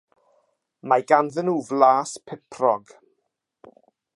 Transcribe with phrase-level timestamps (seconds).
[0.93, 2.95] Mae ganddyn nhw flas puprog.